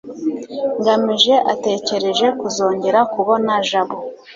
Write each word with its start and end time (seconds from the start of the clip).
ngamije 0.79 1.33
ategereje 1.53 2.25
kuzongera 2.39 2.99
kubona 3.13 3.51
jabo 3.67 3.97